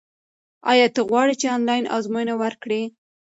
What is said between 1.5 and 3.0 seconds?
آنلاین ازموینه ورکړې؟